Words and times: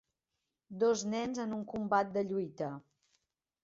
Dos 0.85 1.03
nens 1.13 1.43
en 1.45 1.55
un 1.59 1.63
combat 1.77 2.13
de 2.19 2.29
lluita. 2.35 2.75